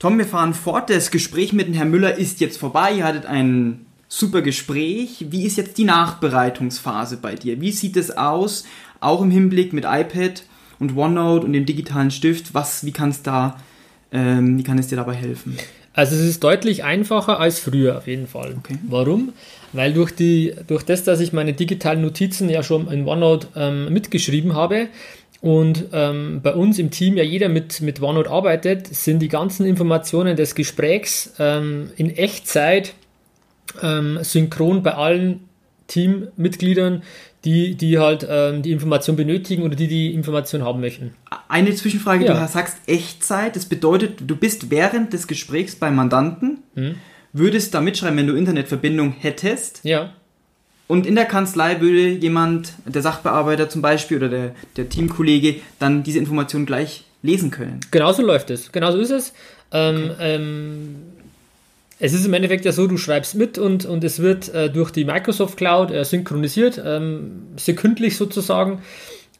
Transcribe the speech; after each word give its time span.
Tom, 0.00 0.16
wir 0.16 0.24
fahren 0.24 0.54
fort. 0.54 0.88
Das 0.88 1.10
Gespräch 1.10 1.52
mit 1.52 1.66
dem 1.66 1.74
Herrn 1.74 1.90
Müller 1.90 2.14
ist 2.14 2.40
jetzt 2.40 2.56
vorbei. 2.56 2.94
Ihr 2.94 3.04
hattet 3.04 3.26
ein 3.26 3.84
super 4.08 4.40
Gespräch. 4.40 5.26
Wie 5.28 5.44
ist 5.44 5.58
jetzt 5.58 5.76
die 5.76 5.84
Nachbereitungsphase 5.84 7.18
bei 7.18 7.34
dir? 7.34 7.60
Wie 7.60 7.70
sieht 7.70 7.98
es 7.98 8.16
aus? 8.16 8.64
Auch 9.00 9.20
im 9.20 9.30
Hinblick 9.30 9.74
mit 9.74 9.84
iPad 9.84 10.44
und 10.78 10.96
OneNote 10.96 11.44
und 11.44 11.52
dem 11.52 11.66
digitalen 11.66 12.10
Stift. 12.10 12.54
Was, 12.54 12.86
wie 12.86 12.92
kann 12.92 13.10
es 13.10 13.22
da, 13.22 13.58
ähm, 14.10 14.56
wie 14.56 14.62
kann 14.62 14.78
es 14.78 14.86
dir 14.86 14.96
dabei 14.96 15.12
helfen? 15.12 15.58
Also 15.92 16.16
es 16.16 16.22
ist 16.22 16.42
deutlich 16.42 16.82
einfacher 16.82 17.38
als 17.38 17.58
früher 17.58 17.98
auf 17.98 18.06
jeden 18.06 18.26
Fall. 18.26 18.54
Okay. 18.58 18.78
Warum? 18.88 19.34
Weil 19.74 19.92
durch, 19.92 20.12
die, 20.12 20.54
durch 20.66 20.82
das, 20.82 21.04
dass 21.04 21.20
ich 21.20 21.34
meine 21.34 21.52
digitalen 21.52 22.00
Notizen 22.00 22.48
ja 22.48 22.62
schon 22.62 22.90
in 22.90 23.06
OneNote 23.06 23.48
ähm, 23.54 23.92
mitgeschrieben 23.92 24.54
habe 24.54 24.88
und 25.40 25.86
ähm, 25.92 26.40
bei 26.42 26.52
uns 26.52 26.78
im 26.78 26.90
Team 26.90 27.16
ja 27.16 27.22
jeder 27.22 27.48
mit, 27.48 27.80
mit 27.80 28.02
OneNote 28.02 28.30
arbeitet, 28.30 28.94
sind 28.94 29.20
die 29.20 29.28
ganzen 29.28 29.64
Informationen 29.64 30.36
des 30.36 30.54
Gesprächs 30.54 31.34
ähm, 31.38 31.90
in 31.96 32.10
Echtzeit 32.10 32.94
ähm, 33.82 34.18
synchron 34.22 34.82
bei 34.82 34.94
allen 34.94 35.48
Teammitgliedern, 35.86 37.02
die, 37.44 37.74
die 37.74 37.98
halt 37.98 38.26
ähm, 38.28 38.60
die 38.62 38.70
Information 38.70 39.16
benötigen 39.16 39.62
oder 39.62 39.74
die 39.74 39.88
die 39.88 40.12
Information 40.12 40.62
haben 40.62 40.80
möchten. 40.80 41.14
Eine 41.48 41.74
Zwischenfrage, 41.74 42.26
ja. 42.26 42.38
du 42.38 42.52
sagst 42.52 42.76
Echtzeit, 42.86 43.56
das 43.56 43.64
bedeutet, 43.64 44.18
du 44.26 44.36
bist 44.36 44.70
während 44.70 45.14
des 45.14 45.26
Gesprächs 45.26 45.74
beim 45.74 45.96
Mandanten, 45.96 46.58
mhm. 46.74 46.96
würdest 47.32 47.74
da 47.74 47.80
mitschreiben, 47.80 48.18
wenn 48.18 48.26
du 48.26 48.34
Internetverbindung 48.34 49.12
hättest. 49.18 49.80
Ja. 49.84 50.12
Und 50.90 51.06
in 51.06 51.14
der 51.14 51.24
Kanzlei 51.24 51.80
würde 51.80 52.08
jemand, 52.08 52.72
der 52.84 53.00
Sachbearbeiter 53.00 53.68
zum 53.68 53.80
Beispiel 53.80 54.16
oder 54.16 54.28
der, 54.28 54.54
der 54.76 54.88
Teamkollege, 54.88 55.60
dann 55.78 56.02
diese 56.02 56.18
Information 56.18 56.66
gleich 56.66 57.04
lesen 57.22 57.52
können. 57.52 57.78
Genauso 57.92 58.22
läuft 58.22 58.50
es. 58.50 58.72
Genauso 58.72 58.98
ist 58.98 59.10
es. 59.10 59.32
Ähm, 59.70 60.10
okay. 60.10 60.34
ähm, 60.34 60.96
es 62.00 62.12
ist 62.12 62.26
im 62.26 62.34
Endeffekt 62.34 62.64
ja 62.64 62.72
so, 62.72 62.88
du 62.88 62.96
schreibst 62.96 63.36
mit 63.36 63.56
und, 63.56 63.84
und 63.84 64.02
es 64.02 64.18
wird 64.18 64.52
äh, 64.52 64.68
durch 64.68 64.90
die 64.90 65.04
Microsoft 65.04 65.56
Cloud 65.56 65.92
äh, 65.92 66.04
synchronisiert, 66.04 66.82
ähm, 66.84 67.42
sekündlich 67.54 68.16
sozusagen. 68.16 68.82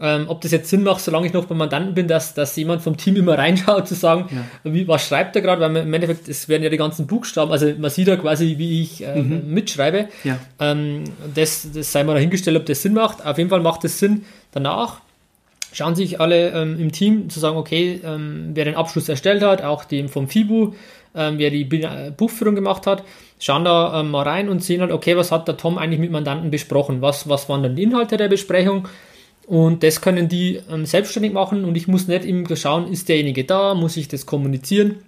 Ähm, 0.03 0.25
ob 0.29 0.41
das 0.41 0.51
jetzt 0.51 0.71
Sinn 0.71 0.83
macht, 0.83 1.03
solange 1.03 1.27
ich 1.27 1.35
noch 1.35 1.45
beim 1.45 1.59
Mandanten 1.59 1.93
bin, 1.93 2.09
dass, 2.09 2.33
dass 2.33 2.57
jemand 2.57 2.81
vom 2.81 2.97
Team 2.97 3.17
immer 3.17 3.37
reinschaut, 3.39 3.87
zu 3.87 3.95
sagen, 3.95 4.31
ja. 4.31 4.73
wie, 4.73 4.89
was 4.89 5.07
schreibt 5.07 5.37
er 5.37 5.43
gerade, 5.43 5.61
weil 5.61 5.69
man, 5.69 5.83
im 5.83 5.93
Endeffekt, 5.93 6.27
es 6.27 6.49
werden 6.49 6.63
ja 6.63 6.71
die 6.71 6.79
ganzen 6.79 7.07
Buchstaben, 7.07 7.53
also 7.53 7.71
man 7.79 7.91
sieht 7.91 8.09
ja 8.09 8.17
quasi, 8.17 8.55
wie 8.57 8.81
ich 8.81 9.05
äh, 9.05 9.21
mhm. 9.21 9.53
mitschreibe. 9.53 10.09
Ja. 10.25 10.39
Ähm, 10.59 11.05
das, 11.35 11.69
das 11.75 11.93
sei 11.93 12.03
mal 12.05 12.15
dahingestellt, 12.15 12.57
ob 12.57 12.65
das 12.65 12.81
Sinn 12.81 12.95
macht. 12.95 13.27
Auf 13.27 13.37
jeden 13.37 13.51
Fall 13.51 13.61
macht 13.61 13.85
es 13.85 13.99
Sinn 13.99 14.25
danach. 14.53 15.01
Schauen 15.73 15.95
sich 15.95 16.19
alle 16.19 16.51
ähm, 16.51 16.81
im 16.81 16.93
Team 16.93 17.29
zu 17.29 17.39
sagen, 17.39 17.59
okay, 17.59 18.01
ähm, 18.03 18.53
wer 18.55 18.65
den 18.65 18.77
Abschluss 18.77 19.09
erstellt 19.09 19.43
hat, 19.43 19.63
auch 19.63 19.85
dem 19.85 20.09
vom 20.09 20.29
FIBU, 20.29 20.73
ähm, 21.15 21.39
wer 21.39 21.51
die 21.51 21.63
äh, 21.83 22.11
Buchführung 22.17 22.55
gemacht 22.55 22.87
hat, 22.87 23.05
schauen 23.39 23.65
da 23.65 24.01
ähm, 24.01 24.11
mal 24.11 24.23
rein 24.23 24.49
und 24.49 24.65
sehen 24.65 24.81
halt, 24.81 24.93
okay, 24.93 25.17
was 25.17 25.31
hat 25.31 25.47
der 25.47 25.59
Tom 25.59 25.77
eigentlich 25.77 26.01
mit 26.01 26.11
Mandanten 26.11 26.51
besprochen? 26.51 27.03
Was, 27.03 27.29
was 27.29 27.49
waren 27.49 27.63
dann 27.63 27.77
die 27.77 27.83
Inhalte 27.83 28.17
der 28.17 28.29
Besprechung? 28.29 28.89
Und 29.51 29.83
das 29.83 30.01
können 30.01 30.29
die 30.29 30.61
ähm, 30.71 30.87
selbstständig 30.87 31.33
machen 31.33 31.65
und 31.65 31.75
ich 31.75 31.89
muss 31.89 32.07
nicht 32.07 32.25
immer 32.25 32.55
schauen, 32.55 32.87
ist 32.87 33.09
derjenige 33.09 33.43
da, 33.43 33.75
muss 33.75 33.97
ich 33.97 34.07
das 34.07 34.25
kommunizieren? 34.25 34.99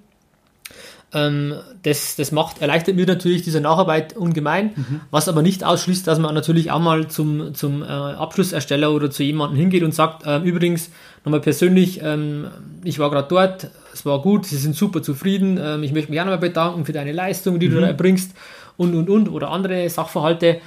Ähm, 1.14 1.54
das, 1.84 2.16
das 2.16 2.32
macht, 2.32 2.60
erleichtert 2.60 2.96
mir 2.96 3.06
natürlich 3.06 3.42
diese 3.42 3.60
Nacharbeit 3.60 4.16
ungemein, 4.16 4.72
mhm. 4.74 5.00
was 5.12 5.28
aber 5.28 5.42
nicht 5.42 5.62
ausschließt, 5.62 6.08
dass 6.08 6.18
man 6.18 6.34
natürlich 6.34 6.72
auch 6.72 6.80
mal 6.80 7.06
zum, 7.06 7.54
zum 7.54 7.84
äh, 7.84 7.86
Abschlussersteller 7.86 8.90
oder 8.90 9.12
zu 9.12 9.22
jemandem 9.22 9.60
hingeht 9.60 9.84
und 9.84 9.94
sagt, 9.94 10.26
äh, 10.26 10.38
übrigens, 10.38 10.90
nochmal 11.24 11.40
persönlich, 11.40 12.00
ähm, 12.02 12.48
ich 12.82 12.98
war 12.98 13.10
gerade 13.10 13.28
dort, 13.28 13.70
es 13.94 14.04
war 14.04 14.22
gut, 14.22 14.46
sie 14.46 14.56
sind 14.56 14.74
super 14.74 15.04
zufrieden, 15.04 15.56
ähm, 15.62 15.84
ich 15.84 15.92
möchte 15.92 16.10
mich 16.10 16.20
auch 16.20 16.24
nochmal 16.24 16.38
bedanken 16.38 16.84
für 16.84 16.92
deine 16.92 17.12
Leistung, 17.12 17.60
die 17.60 17.68
mhm. 17.68 17.74
du 17.74 17.80
da 17.82 17.86
erbringst 17.86 18.32
und, 18.76 18.92
und, 18.96 19.08
und, 19.08 19.28
oder 19.28 19.52
andere 19.52 19.88
Sachverhalte. 19.88 20.60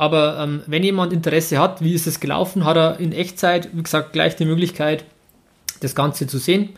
Aber 0.00 0.38
ähm, 0.40 0.62
wenn 0.66 0.82
jemand 0.82 1.12
Interesse 1.12 1.58
hat, 1.58 1.84
wie 1.84 1.92
ist 1.92 2.06
es 2.06 2.20
gelaufen, 2.20 2.64
hat 2.64 2.78
er 2.78 3.00
in 3.00 3.12
Echtzeit, 3.12 3.68
wie 3.74 3.82
gesagt, 3.82 4.14
gleich 4.14 4.34
die 4.34 4.46
Möglichkeit, 4.46 5.04
das 5.80 5.94
Ganze 5.94 6.26
zu 6.26 6.38
sehen. 6.38 6.70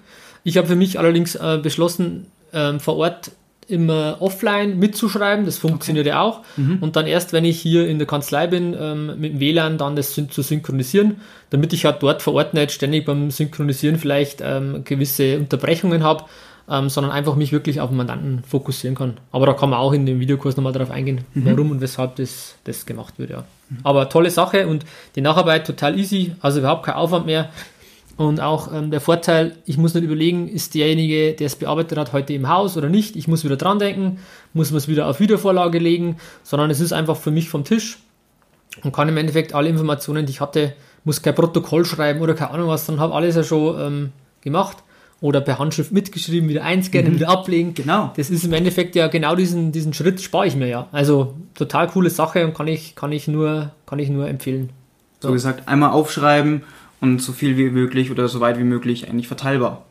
Ich 0.43 0.57
habe 0.57 0.67
für 0.67 0.75
mich 0.75 0.99
allerdings 0.99 1.37
äh, 1.37 1.61
beschlossen, 1.63 2.27
ähm, 2.53 2.81
vor 2.81 2.97
Ort 2.97 3.31
immer 3.73 4.19
offline 4.21 4.79
mitzuschreiben, 4.79 5.47
das 5.47 5.59
funktioniert 5.59 6.07
okay. 6.07 6.15
ja 6.15 6.21
auch. 6.21 6.41
Mhm. 6.57 6.79
Und 6.81 6.97
dann 6.97 7.07
erst, 7.07 7.33
wenn 7.33 7.45
ich 7.45 7.61
hier 7.61 7.89
in 7.89 7.99
der 7.99 8.07
Kanzlei 8.07 8.47
bin, 8.47 8.77
ähm, 8.79 9.19
mit 9.19 9.35
dem 9.35 9.41
WLAN 9.41 9.79
dann 9.79 9.97
das 9.97 10.13
zu 10.13 10.43
synchronisieren, 10.43 11.17
damit 11.51 11.73
ich 11.73 11.85
halt 11.85 12.03
dort 12.03 12.23
vor 12.23 12.35
Ort 12.35 12.55
nicht 12.55 12.73
ständig 12.73 13.05
beim 13.07 13.31
Synchronisieren 13.31 13.99
vielleicht 13.99 14.41
ähm, 14.43 14.83
gewisse 14.85 15.39
Unterbrechungen 15.39 16.05
habe, 16.05 16.25
ähm, 16.69 16.89
sondern 16.89 17.13
einfach 17.13 17.35
mich 17.35 17.53
wirklich 17.53 17.81
auf 17.81 17.91
den 17.91 17.97
Mandanten 17.97 18.43
fokussieren 18.49 18.97
kann. 18.97 19.19
Aber 19.33 19.47
da 19.47 19.53
kann 19.53 19.71
man 19.71 19.79
auch 19.79 19.93
in 19.93 20.07
dem 20.07 20.21
Videokurs 20.21 20.57
nochmal 20.57 20.73
darauf 20.73 20.91
eingehen, 20.91 21.23
mhm. 21.35 21.47
warum 21.47 21.71
und 21.71 21.81
weshalb 21.81 22.17
das, 22.17 22.55
das 22.65 22.87
gemacht 22.87 23.19
wird. 23.19 23.31
Ja. 23.31 23.45
Mhm. 23.69 23.79
Aber 23.83 24.09
tolle 24.09 24.31
Sache 24.31 24.67
und 24.67 24.85
die 25.17 25.21
Nacharbeit 25.21 25.67
total 25.67 25.99
easy, 25.99 26.35
also 26.41 26.61
überhaupt 26.61 26.85
kein 26.85 26.95
Aufwand 26.95 27.27
mehr. 27.27 27.51
Und 28.17 28.41
auch 28.41 28.73
ähm, 28.73 28.91
der 28.91 29.01
Vorteil, 29.01 29.57
ich 29.65 29.79
muss 29.79 29.95
nicht 29.95 30.05
überlegen, 30.05 30.49
ist 30.49 30.75
derjenige, 30.75 31.33
der 31.33 31.47
es 31.47 31.57
bearbeitet 31.57 31.99
hat, 31.99 32.13
heute 32.13 32.35
im 32.35 32.49
Haus 32.49 32.77
oder 32.77 32.89
nicht. 32.89 33.17
Ich 33.17 33.27
muss 33.27 33.45
wieder 33.45 33.57
dran 33.57 33.79
denken, 33.79 34.19
muss 34.53 34.71
man 34.71 34.79
es 34.79 34.89
wieder 34.89 35.09
auf 35.09 35.19
Wiedervorlage 35.19 35.79
legen, 35.79 36.17
sondern 36.43 36.71
es 36.71 36.81
ist 36.81 36.93
einfach 36.93 37.17
für 37.17 37.31
mich 37.31 37.49
vom 37.49 37.65
Tisch 37.65 37.99
und 38.85 38.93
kann 38.93 39.09
im 39.09 39.17
Endeffekt 39.17 39.55
alle 39.55 39.69
Informationen, 39.69 40.27
die 40.27 40.33
ich 40.33 40.41
hatte, 40.41 40.75
muss 41.05 41.23
kein 41.23 41.35
Protokoll 41.35 41.85
schreiben 41.85 42.21
oder 42.21 42.35
keine 42.35 42.53
Ahnung 42.53 42.69
was, 42.69 42.87
dann 42.87 43.01
habe 43.01 43.15
alles 43.15 43.35
ja 43.35 43.45
schon 43.45 43.81
ähm, 43.81 44.13
gemacht 44.41 44.79
oder 45.21 45.41
per 45.41 45.59
Handschrift 45.59 45.93
mitgeschrieben, 45.93 46.49
wieder 46.49 46.65
einscannen, 46.65 47.13
mhm. 47.13 47.17
wieder 47.17 47.29
ablegen. 47.29 47.75
Genau. 47.75 48.13
Das 48.17 48.29
ist 48.29 48.45
im 48.45 48.53
Endeffekt 48.53 48.97
ja 48.97 49.07
genau 49.07 49.37
diesen, 49.37 49.73
diesen 49.73 49.95
Schritt 49.95 50.21
spare 50.21 50.47
ich 50.47 50.57
mir 50.57 50.69
ja. 50.69 50.89
Also 50.93 51.35
total 51.55 51.89
coole 51.89 52.11
Sache 52.11 52.45
und 52.45 52.55
kann 52.55 52.67
ich, 52.67 52.95
kann 52.95 53.13
ich, 53.13 53.29
nur, 53.29 53.71
kann 53.87 53.99
ich 53.99 54.09
nur 54.09 54.29
empfehlen. 54.29 54.71
So, 55.21 55.29
so 55.29 55.35
gesagt, 55.35 55.69
einmal 55.69 55.91
aufschreiben 55.91 56.63
und 57.03 57.21
so 57.21 57.33
viel 57.33 57.59
wie 57.59 57.69
möglich 57.69 58.11
oder 58.11 58.29
so 58.29 58.41
weit 58.41 58.59
wie 58.59 58.65
möglich 58.65 59.09
eigentlich 59.09 59.27
verteilbar. 59.27 59.85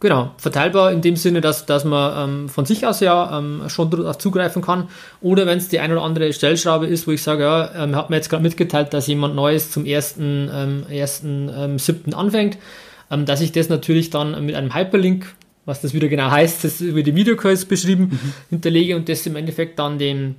Genau, 0.00 0.32
verteilbar 0.36 0.90
in 0.90 1.00
dem 1.00 1.14
Sinne, 1.14 1.40
dass, 1.40 1.64
dass 1.66 1.84
man 1.84 2.30
ähm, 2.30 2.48
von 2.48 2.64
sich 2.64 2.84
aus 2.86 2.98
ja 2.98 3.38
ähm, 3.38 3.62
schon 3.68 3.88
darauf 3.88 4.18
zugreifen 4.18 4.60
kann. 4.60 4.88
Oder 5.20 5.46
wenn 5.46 5.58
es 5.58 5.68
die 5.68 5.78
ein 5.78 5.92
oder 5.92 6.02
andere 6.02 6.32
Stellschraube 6.32 6.86
ist, 6.86 7.06
wo 7.06 7.12
ich 7.12 7.22
sage, 7.22 7.44
ja, 7.44 7.84
ähm, 7.84 7.94
hat 7.94 8.10
mir 8.10 8.16
jetzt 8.16 8.28
gerade 8.28 8.42
mitgeteilt, 8.42 8.92
dass 8.94 9.06
jemand 9.06 9.36
Neues 9.36 9.70
zum 9.70 9.84
ersten, 9.84 10.50
ähm, 10.52 10.84
ersten 10.90 11.48
ähm, 11.56 11.78
siebten 11.78 12.14
anfängt, 12.14 12.58
ähm, 13.12 13.26
dass 13.26 13.42
ich 13.42 13.52
das 13.52 13.68
natürlich 13.68 14.10
dann 14.10 14.44
mit 14.44 14.56
einem 14.56 14.74
Hyperlink, 14.74 15.32
was 15.66 15.82
das 15.82 15.94
wieder 15.94 16.08
genau 16.08 16.30
heißt, 16.32 16.64
das 16.64 16.80
über 16.80 17.04
die 17.04 17.14
Videocalls 17.14 17.66
beschrieben, 17.66 18.08
mhm. 18.10 18.32
hinterlege 18.50 18.96
und 18.96 19.08
das 19.08 19.24
im 19.26 19.36
Endeffekt 19.36 19.78
dann 19.78 19.98
dem 19.98 20.34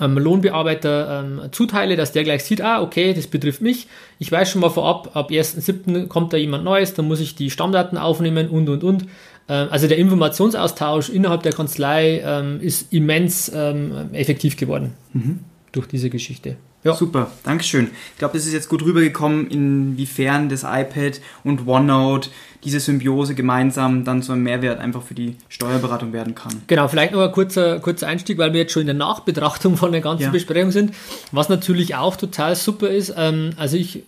ähm, 0.00 0.18
Lohnbearbeiter 0.18 1.24
ähm, 1.24 1.52
zuteile, 1.52 1.96
dass 1.96 2.12
der 2.12 2.24
gleich 2.24 2.44
sieht, 2.44 2.60
ah, 2.60 2.82
okay, 2.82 3.14
das 3.14 3.26
betrifft 3.26 3.60
mich. 3.60 3.86
Ich 4.18 4.30
weiß 4.30 4.50
schon 4.50 4.60
mal 4.60 4.70
vorab, 4.70 5.14
ab 5.14 5.30
1.7. 5.30 6.08
kommt 6.08 6.32
da 6.32 6.36
jemand 6.36 6.64
Neues, 6.64 6.94
dann 6.94 7.06
muss 7.06 7.20
ich 7.20 7.34
die 7.34 7.50
Stammdaten 7.50 7.98
aufnehmen 7.98 8.48
und, 8.48 8.68
und, 8.68 8.84
und. 8.84 9.02
Ähm, 9.48 9.68
also 9.70 9.88
der 9.88 9.98
Informationsaustausch 9.98 11.08
innerhalb 11.08 11.42
der 11.42 11.52
Kanzlei 11.52 12.22
ähm, 12.24 12.60
ist 12.60 12.92
immens 12.92 13.50
ähm, 13.54 14.10
effektiv 14.12 14.56
geworden 14.56 14.94
mhm. 15.12 15.40
durch 15.72 15.86
diese 15.86 16.10
Geschichte. 16.10 16.56
Ja. 16.84 16.94
Super, 16.94 17.30
Dankeschön. 17.44 17.90
Ich 18.12 18.18
glaube, 18.18 18.36
das 18.36 18.46
ist 18.46 18.52
jetzt 18.52 18.68
gut 18.68 18.82
rübergekommen, 18.82 19.48
inwiefern 19.48 20.48
das 20.48 20.64
iPad 20.64 21.20
und 21.44 21.66
OneNote 21.66 22.30
diese 22.64 22.80
Symbiose 22.80 23.34
gemeinsam 23.34 24.04
dann 24.04 24.22
zu 24.22 24.32
einem 24.32 24.42
Mehrwert 24.44 24.80
einfach 24.80 25.02
für 25.02 25.14
die 25.14 25.36
Steuerberatung 25.48 26.12
werden 26.12 26.34
kann. 26.34 26.62
Genau, 26.66 26.86
vielleicht 26.88 27.12
noch 27.12 27.20
ein 27.20 27.32
kurzer, 27.32 27.80
kurzer 27.80 28.06
Einstieg, 28.06 28.38
weil 28.38 28.52
wir 28.52 28.60
jetzt 28.60 28.72
schon 28.72 28.82
in 28.82 28.86
der 28.86 28.94
Nachbetrachtung 28.94 29.76
von 29.76 29.92
der 29.92 30.00
ganzen 30.00 30.24
ja. 30.24 30.30
Besprechung 30.30 30.70
sind. 30.70 30.94
Was 31.32 31.48
natürlich 31.48 31.96
auch 31.96 32.16
total 32.16 32.54
super 32.54 32.88
ist, 32.88 33.14
ähm, 33.16 33.50
also 33.56 33.76
ich 33.76 34.04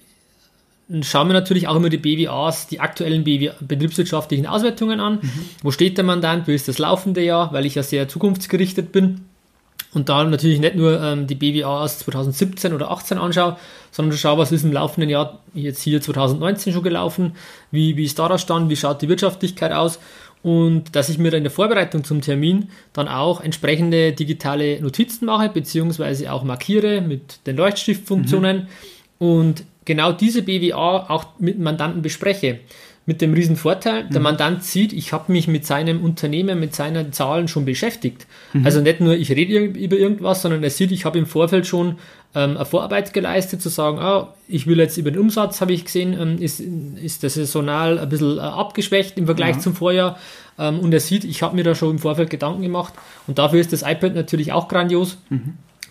schaue 1.02 1.24
mir 1.24 1.32
natürlich 1.32 1.66
auch 1.66 1.76
immer 1.76 1.88
die 1.88 1.98
BWAs, 1.98 2.66
die 2.68 2.80
aktuellen 2.80 3.24
BW 3.24 3.50
betriebswirtschaftlichen 3.60 4.46
Auswertungen 4.46 5.00
an. 5.00 5.20
Mhm. 5.22 5.30
Wo 5.62 5.70
steht 5.70 5.96
der 5.96 6.04
Mandant, 6.04 6.46
wie 6.46 6.54
ist 6.54 6.68
das 6.68 6.78
laufende 6.78 7.22
Jahr, 7.22 7.52
weil 7.52 7.66
ich 7.66 7.74
ja 7.74 7.82
sehr 7.82 8.08
zukunftsgerichtet 8.08 8.92
bin. 8.92 9.22
Und 9.94 10.08
da 10.08 10.24
natürlich 10.24 10.60
nicht 10.60 10.74
nur 10.74 11.00
ähm, 11.00 11.26
die 11.26 11.34
BWA 11.34 11.84
aus 11.84 11.98
2017 12.00 12.72
oder 12.72 12.90
18 12.90 13.18
anschaue, 13.18 13.56
sondern 13.90 14.18
schaue, 14.18 14.38
was 14.38 14.52
ist 14.52 14.64
im 14.64 14.72
laufenden 14.72 15.08
Jahr 15.08 15.38
jetzt 15.54 15.82
hier 15.82 16.00
2019 16.00 16.72
schon 16.72 16.82
gelaufen, 16.82 17.32
wie, 17.70 17.96
wie 17.96 18.04
ist 18.04 18.18
da 18.18 18.36
Stand, 18.38 18.70
wie 18.70 18.76
schaut 18.76 19.02
die 19.02 19.08
Wirtschaftlichkeit 19.08 19.72
aus? 19.72 19.98
Und 20.42 20.94
dass 20.94 21.08
ich 21.08 21.16
mir 21.16 21.30
dann 21.30 21.38
in 21.38 21.44
der 21.44 21.50
Vorbereitung 21.50 22.04
zum 22.04 22.20
Termin 22.20 22.68
dann 22.92 23.08
auch 23.08 23.40
entsprechende 23.40 24.12
digitale 24.12 24.80
Notizen 24.82 25.24
mache, 25.24 25.48
beziehungsweise 25.48 26.30
auch 26.30 26.44
markiere 26.44 27.00
mit 27.00 27.46
den 27.46 27.56
Leuchtstiftfunktionen 27.56 28.68
mhm. 29.18 29.26
und 29.26 29.64
genau 29.86 30.12
diese 30.12 30.42
BWA 30.42 31.06
auch 31.08 31.26
mit 31.38 31.58
Mandanten 31.58 32.02
bespreche 32.02 32.60
mit 33.06 33.20
dem 33.20 33.34
riesen 33.34 33.56
Vorteil, 33.56 34.04
der 34.04 34.20
mhm. 34.20 34.24
Mandant 34.24 34.64
sieht, 34.64 34.92
ich 34.92 35.12
habe 35.12 35.30
mich 35.30 35.46
mit 35.46 35.66
seinem 35.66 36.02
Unternehmen, 36.02 36.58
mit 36.58 36.74
seinen 36.74 37.12
Zahlen 37.12 37.48
schon 37.48 37.66
beschäftigt. 37.66 38.26
Mhm. 38.52 38.64
Also 38.64 38.80
nicht 38.80 39.00
nur 39.00 39.14
ich 39.14 39.30
rede 39.30 39.58
über 39.58 39.96
irgendwas, 39.96 40.40
sondern 40.40 40.62
er 40.62 40.70
sieht, 40.70 40.90
ich 40.90 41.04
habe 41.04 41.18
im 41.18 41.26
Vorfeld 41.26 41.66
schon 41.66 41.98
ähm, 42.34 42.56
eine 42.56 42.64
Vorarbeit 42.64 43.12
geleistet, 43.12 43.60
zu 43.60 43.68
sagen, 43.68 43.98
ah, 43.98 44.34
ich 44.48 44.66
will 44.66 44.78
jetzt 44.78 44.96
über 44.96 45.10
den 45.10 45.20
Umsatz, 45.20 45.60
habe 45.60 45.72
ich 45.72 45.84
gesehen, 45.84 46.16
ähm, 46.18 46.38
ist, 46.40 46.60
ist 46.60 47.22
der 47.22 47.30
saisonal 47.30 47.98
ein 47.98 48.08
bisschen 48.08 48.38
äh, 48.38 48.40
abgeschwächt 48.40 49.18
im 49.18 49.26
Vergleich 49.26 49.56
ja. 49.56 49.60
zum 49.60 49.74
Vorjahr. 49.74 50.18
Ähm, 50.58 50.80
und 50.80 50.94
er 50.94 51.00
sieht, 51.00 51.24
ich 51.24 51.42
habe 51.42 51.54
mir 51.54 51.64
da 51.64 51.74
schon 51.74 51.90
im 51.90 51.98
Vorfeld 51.98 52.30
Gedanken 52.30 52.62
gemacht. 52.62 52.94
Und 53.26 53.38
dafür 53.38 53.60
ist 53.60 53.72
das 53.72 53.82
iPad 53.82 54.14
natürlich 54.14 54.52
auch 54.52 54.68
grandios. 54.68 55.18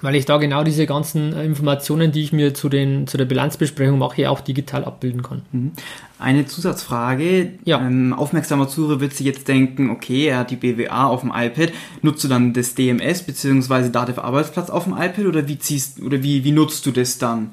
Weil 0.02 0.16
ich 0.16 0.26
da 0.26 0.38
genau 0.38 0.64
diese 0.64 0.86
ganzen 0.86 1.34
äh, 1.34 1.46
Informationen, 1.46 2.12
die 2.12 2.24
ich 2.24 2.34
mir 2.34 2.54
zu, 2.54 2.68
den, 2.68 3.08
zu 3.08 3.18
der 3.18 3.26
Bilanzbesprechung 3.26 3.98
mache, 3.98 4.30
auch 4.30 4.42
digital 4.42 4.84
abbilden 4.84 5.24
kann. 5.24 5.44
Mhm. 5.52 5.72
Eine 6.20 6.46
Zusatzfrage. 6.46 7.54
Ja. 7.64 7.80
Ähm, 7.80 8.14
aufmerksamer 8.14 8.68
Zuhörer 8.68 9.00
wird 9.00 9.14
sich 9.14 9.26
jetzt 9.26 9.48
denken, 9.48 9.90
okay, 9.90 10.28
er 10.28 10.40
hat 10.40 10.52
die 10.52 10.56
BWA 10.58 11.08
auf 11.08 11.22
dem 11.22 11.32
iPad. 11.34 11.72
Nutzt 12.02 12.24
du 12.24 12.28
dann 12.28 12.54
das 12.54 12.76
DMS 12.76 13.24
bzw. 13.24 13.90
Dativ 13.90 14.20
Arbeitsplatz 14.20 14.70
auf 14.70 14.86
dem 14.86 14.94
iPad 14.94 15.26
oder 15.26 15.48
wie 15.48 15.58
ziehst 15.58 16.02
oder 16.02 16.22
wie, 16.22 16.44
wie 16.44 16.52
nutzt 16.52 16.86
du 16.86 16.92
das 16.92 17.18
dann? 17.18 17.52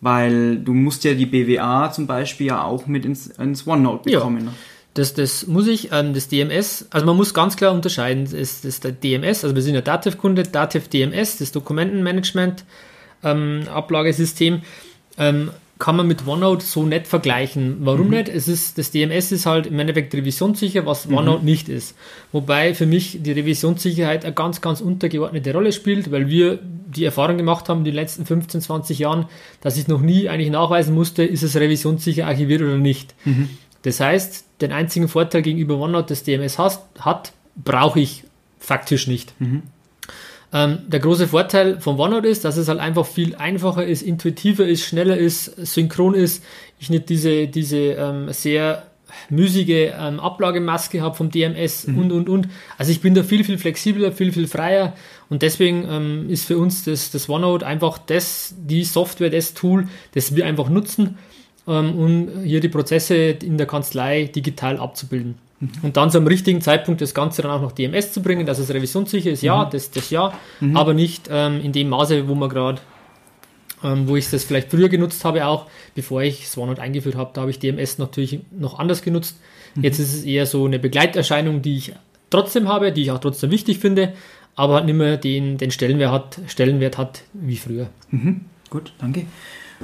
Weil 0.00 0.58
du 0.58 0.74
musst 0.74 1.04
ja 1.04 1.14
die 1.14 1.26
BWA 1.26 1.90
zum 1.92 2.06
Beispiel 2.06 2.48
ja 2.48 2.62
auch 2.62 2.86
mit 2.86 3.04
ins, 3.04 3.28
ins 3.28 3.66
OneNote 3.66 4.10
bekommen. 4.10 4.46
Ja. 4.46 4.52
Das, 4.94 5.12
das 5.12 5.46
muss 5.46 5.66
ich, 5.66 5.90
ähm, 5.92 6.14
das 6.14 6.28
DMS, 6.28 6.86
also 6.90 7.04
man 7.04 7.16
muss 7.16 7.34
ganz 7.34 7.56
klar 7.56 7.74
unterscheiden, 7.74 8.26
ist 8.26 8.64
das 8.64 8.80
der 8.80 8.92
DMS, 8.92 9.42
also 9.42 9.54
wir 9.54 9.62
sind 9.62 9.74
ja 9.74 9.80
Dativ-Kunde, 9.80 10.44
Dativ 10.44 10.88
DMS, 10.88 11.38
das 11.38 11.50
Dokumentenmanagement 11.50 12.64
ähm, 13.24 13.66
ähm, 15.16 15.50
kann 15.78 15.96
man 15.96 16.06
mit 16.06 16.26
OneNote 16.26 16.64
so 16.64 16.84
nicht 16.84 17.08
vergleichen. 17.08 17.78
Warum 17.80 18.06
mhm. 18.06 18.14
nicht? 18.14 18.28
Es 18.28 18.46
ist, 18.46 18.78
das 18.78 18.92
DMS 18.92 19.32
ist 19.32 19.44
halt 19.44 19.66
im 19.66 19.78
Endeffekt 19.78 20.14
revisionssicher, 20.14 20.86
was 20.86 21.08
mhm. 21.08 21.16
OneNote 21.16 21.44
nicht 21.44 21.68
ist. 21.68 21.96
Wobei 22.30 22.74
für 22.74 22.86
mich 22.86 23.18
die 23.22 23.32
Revisionssicherheit 23.32 24.24
eine 24.24 24.34
ganz, 24.34 24.60
ganz 24.60 24.80
untergeordnete 24.80 25.52
Rolle 25.52 25.72
spielt, 25.72 26.12
weil 26.12 26.28
wir 26.28 26.60
die 26.62 27.04
Erfahrung 27.04 27.38
gemacht 27.38 27.68
haben 27.68 27.78
in 27.78 27.84
den 27.84 27.94
letzten 27.94 28.24
15, 28.24 28.60
20 28.60 29.00
Jahren, 29.00 29.26
dass 29.60 29.76
ich 29.76 29.88
noch 29.88 30.00
nie 30.00 30.28
eigentlich 30.28 30.50
nachweisen 30.50 30.94
musste, 30.94 31.24
ist 31.24 31.42
es 31.42 31.56
revisionssicher 31.56 32.26
archiviert 32.26 32.62
oder 32.62 32.78
nicht. 32.78 33.14
Mhm. 33.24 33.50
Das 33.84 34.00
heißt, 34.00 34.46
den 34.60 34.72
einzigen 34.72 35.08
Vorteil 35.08 35.42
gegenüber 35.42 35.76
OneNote, 35.78 36.08
das 36.08 36.24
DMS 36.24 36.58
has, 36.58 36.80
hat, 36.98 37.32
brauche 37.54 38.00
ich 38.00 38.24
faktisch 38.58 39.06
nicht. 39.06 39.38
Mhm. 39.40 39.62
Ähm, 40.52 40.78
der 40.86 41.00
große 41.00 41.28
Vorteil 41.28 41.80
von 41.80 41.98
OneNote 41.98 42.28
ist, 42.28 42.44
dass 42.46 42.56
es 42.56 42.68
halt 42.68 42.80
einfach 42.80 43.06
viel 43.06 43.36
einfacher 43.36 43.84
ist, 43.84 44.02
intuitiver 44.02 44.66
ist, 44.66 44.86
schneller 44.86 45.18
ist, 45.18 45.44
synchron 45.66 46.14
ist. 46.14 46.42
Ich 46.78 46.88
nicht 46.88 47.10
diese, 47.10 47.46
diese 47.46 47.76
ähm, 47.76 48.32
sehr 48.32 48.84
müßige 49.28 49.92
ähm, 49.98 50.18
Ablagemaske 50.18 51.02
habe 51.02 51.14
vom 51.14 51.30
DMS 51.30 51.86
mhm. 51.86 51.98
und, 51.98 52.12
und, 52.12 52.28
und. 52.30 52.48
Also 52.78 52.90
ich 52.90 53.02
bin 53.02 53.14
da 53.14 53.22
viel, 53.22 53.44
viel 53.44 53.58
flexibler, 53.58 54.12
viel, 54.12 54.32
viel 54.32 54.48
freier 54.48 54.94
und 55.28 55.42
deswegen 55.42 55.86
ähm, 55.90 56.30
ist 56.30 56.46
für 56.46 56.56
uns 56.56 56.84
das, 56.84 57.10
das 57.10 57.28
OneNote 57.28 57.66
einfach 57.66 57.98
das, 57.98 58.54
die 58.56 58.84
Software, 58.84 59.30
das 59.30 59.52
Tool, 59.52 59.88
das 60.14 60.34
wir 60.34 60.46
einfach 60.46 60.70
nutzen 60.70 61.18
um 61.66 62.28
hier 62.44 62.60
die 62.60 62.68
Prozesse 62.68 63.14
in 63.14 63.56
der 63.56 63.66
Kanzlei 63.66 64.24
digital 64.24 64.78
abzubilden. 64.78 65.36
Mhm. 65.60 65.70
Und 65.82 65.96
dann 65.96 66.10
zum 66.10 66.26
richtigen 66.26 66.60
Zeitpunkt 66.60 67.00
das 67.00 67.14
Ganze 67.14 67.42
dann 67.42 67.50
auch 67.50 67.62
noch 67.62 67.72
DMS 67.72 68.12
zu 68.12 68.22
bringen, 68.22 68.46
dass 68.46 68.58
es 68.58 68.72
revisionssicher 68.72 69.30
ist, 69.30 69.42
ja, 69.42 69.64
mhm. 69.64 69.70
das, 69.70 69.90
das 69.90 70.10
ja, 70.10 70.32
mhm. 70.60 70.76
aber 70.76 70.94
nicht 70.94 71.28
ähm, 71.30 71.60
in 71.62 71.72
dem 71.72 71.88
Maße, 71.88 72.28
wo 72.28 72.34
man 72.34 72.48
gerade 72.48 72.80
ähm, 73.84 74.08
wo 74.08 74.16
ich 74.16 74.30
das 74.30 74.44
vielleicht 74.44 74.70
früher 74.70 74.88
genutzt 74.88 75.24
habe, 75.24 75.46
auch 75.46 75.66
bevor 75.94 76.22
ich 76.22 76.48
Swannote 76.48 76.80
eingeführt 76.80 77.16
habe, 77.16 77.30
da 77.34 77.42
habe 77.42 77.50
ich 77.50 77.58
DMS 77.58 77.98
natürlich 77.98 78.40
noch 78.50 78.78
anders 78.78 79.02
genutzt. 79.02 79.38
Mhm. 79.74 79.84
Jetzt 79.84 79.98
ist 79.98 80.14
es 80.14 80.24
eher 80.24 80.46
so 80.46 80.64
eine 80.64 80.78
Begleiterscheinung, 80.78 81.62
die 81.62 81.76
ich 81.76 81.92
trotzdem 82.30 82.68
habe, 82.68 82.92
die 82.92 83.02
ich 83.02 83.10
auch 83.10 83.18
trotzdem 83.18 83.50
wichtig 83.50 83.78
finde, 83.78 84.14
aber 84.56 84.80
nicht 84.80 84.96
mehr 84.96 85.16
den, 85.16 85.58
den 85.58 85.70
Stellenwert, 85.70 86.10
hat, 86.10 86.40
Stellenwert 86.46 86.96
hat 86.98 87.22
wie 87.34 87.56
früher. 87.56 87.88
Mhm. 88.10 88.46
Gut, 88.70 88.92
danke. 88.98 89.26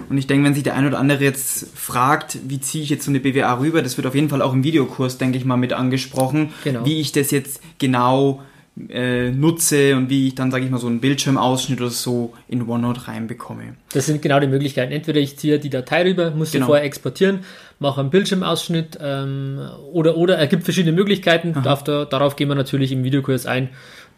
Und 0.09 0.19
ich 0.19 0.27
denke, 0.27 0.47
wenn 0.47 0.55
sich 0.55 0.63
der 0.63 0.75
ein 0.75 0.87
oder 0.87 0.99
andere 0.99 1.23
jetzt 1.25 1.77
fragt, 1.77 2.39
wie 2.47 2.61
ziehe 2.61 2.83
ich 2.83 2.91
jetzt 2.91 3.05
so 3.05 3.11
eine 3.11 3.21
BWA 3.21 3.59
rüber, 3.59 3.83
das 3.83 3.97
wird 3.97 4.07
auf 4.07 4.15
jeden 4.15 4.29
Fall 4.29 4.43
auch 4.43 4.53
im 4.53 4.65
Videokurs, 4.65 5.19
denke 5.19 5.39
ich 5.39 5.45
mal, 5.45 5.57
mit 5.57 5.73
angesprochen, 5.73 6.51
genau. 6.65 6.85
wie 6.85 7.01
ich 7.01 7.13
das 7.13 7.31
jetzt 7.31 7.61
genau 7.79 8.41
äh, 8.89 9.31
nutze 9.31 9.97
und 9.97 10.09
wie 10.09 10.29
ich 10.29 10.35
dann, 10.35 10.51
sage 10.51 10.65
ich 10.65 10.71
mal, 10.71 10.79
so 10.79 10.87
einen 10.87 11.01
Bildschirmausschnitt 11.01 11.81
oder 11.81 11.91
so 11.91 12.33
in 12.49 12.67
OneNote 12.69 13.09
reinbekomme. 13.09 13.75
Das 13.93 14.07
sind 14.07 14.23
genau 14.23 14.41
die 14.41 14.47
Möglichkeiten. 14.47 14.93
Entweder 14.93 15.21
ich 15.21 15.37
ziehe 15.39 15.59
die 15.59 15.71
Datei 15.71 16.03
rüber, 16.03 16.31
muss 16.31 16.53
genau. 16.53 16.65
sie 16.65 16.69
vorher 16.69 16.85
exportieren, 16.85 17.41
mache 17.79 18.01
einen 18.01 18.11
Bildschirmausschnitt 18.11 18.99
ähm, 19.03 19.61
oder, 19.93 20.17
oder 20.17 20.39
er 20.39 20.47
gibt 20.47 20.65
verschiedene 20.65 20.95
Möglichkeiten. 20.95 21.55
Darf 21.63 21.85
da, 21.85 22.05
darauf 22.05 22.37
gehen 22.37 22.49
wir 22.49 22.55
natürlich 22.55 22.93
im 22.93 23.05
Videokurs 23.05 23.47
ein 23.47 23.71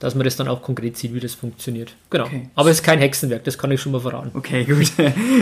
dass 0.03 0.17
man 0.17 0.25
das 0.25 0.35
dann 0.35 0.49
auch 0.49 0.63
konkret 0.63 0.97
sieht, 0.97 1.15
wie 1.15 1.21
das 1.21 1.35
funktioniert. 1.35 1.95
Genau. 2.11 2.25
Okay. 2.25 2.49
Aber 2.57 2.71
es 2.71 2.79
ist 2.79 2.83
kein 2.83 2.99
Hexenwerk, 2.99 3.45
das 3.45 3.57
kann 3.57 3.71
ich 3.71 3.81
schon 3.81 3.93
mal 3.93 4.01
verraten. 4.01 4.33
Okay, 4.35 4.65
gut. 4.65 4.91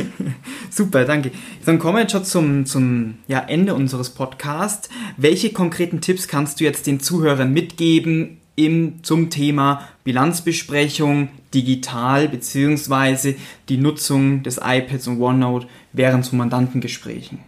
Super, 0.70 1.06
danke. 1.06 1.30
Dann 1.64 1.78
kommen 1.78 1.96
wir 1.96 2.02
jetzt 2.02 2.12
schon 2.12 2.24
zum, 2.24 2.66
zum 2.66 3.14
ja, 3.26 3.40
Ende 3.40 3.74
unseres 3.74 4.10
Podcasts. 4.10 4.90
Welche 5.16 5.54
konkreten 5.54 6.02
Tipps 6.02 6.28
kannst 6.28 6.60
du 6.60 6.64
jetzt 6.64 6.86
den 6.86 7.00
Zuhörern 7.00 7.54
mitgeben 7.54 8.36
im, 8.54 9.02
zum 9.02 9.30
Thema 9.30 9.88
Bilanzbesprechung 10.04 11.30
digital 11.54 12.28
beziehungsweise 12.28 13.36
die 13.70 13.78
Nutzung 13.78 14.42
des 14.42 14.60
iPads 14.62 15.06
und 15.06 15.22
OneNote 15.22 15.68
während 15.94 16.26
zu 16.26 16.36
Mandantengesprächen? 16.36 17.38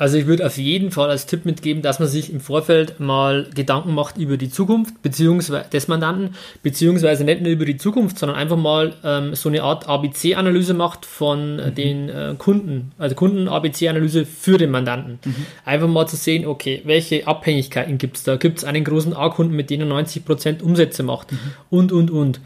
Also 0.00 0.16
ich 0.16 0.26
würde 0.26 0.46
auf 0.46 0.56
jeden 0.56 0.92
Fall 0.92 1.10
als 1.10 1.26
Tipp 1.26 1.44
mitgeben, 1.44 1.82
dass 1.82 1.98
man 1.98 2.08
sich 2.08 2.32
im 2.32 2.40
Vorfeld 2.40 3.00
mal 3.00 3.46
Gedanken 3.54 3.94
macht 3.94 4.16
über 4.16 4.38
die 4.38 4.48
Zukunft 4.48 5.02
beziehungsweise 5.02 5.68
des 5.68 5.88
Mandanten, 5.88 6.36
beziehungsweise 6.62 7.22
nicht 7.22 7.42
nur 7.42 7.52
über 7.52 7.66
die 7.66 7.76
Zukunft, 7.76 8.18
sondern 8.18 8.38
einfach 8.38 8.56
mal 8.56 8.94
ähm, 9.04 9.34
so 9.34 9.50
eine 9.50 9.62
Art 9.62 9.90
ABC-Analyse 9.90 10.72
macht 10.72 11.04
von 11.04 11.58
äh, 11.58 11.66
mhm. 11.66 11.74
den 11.74 12.08
äh, 12.08 12.34
Kunden, 12.38 12.92
also 12.96 13.14
Kunden-ABC-Analyse 13.14 14.24
für 14.24 14.56
den 14.56 14.70
Mandanten. 14.70 15.18
Mhm. 15.22 15.46
Einfach 15.66 15.88
mal 15.88 16.06
zu 16.06 16.16
sehen, 16.16 16.46
okay, 16.46 16.80
welche 16.86 17.26
Abhängigkeiten 17.26 17.98
gibt 17.98 18.16
es 18.16 18.22
da? 18.22 18.36
Gibt 18.36 18.56
es 18.56 18.64
einen 18.64 18.84
großen 18.84 19.12
A-Kunden, 19.12 19.54
mit 19.54 19.68
dem 19.68 19.82
er 19.82 19.86
90% 19.86 20.62
Umsätze 20.62 21.02
macht? 21.02 21.30
Mhm. 21.30 21.38
Und, 21.68 21.92
und, 21.92 22.10
und. 22.10 22.40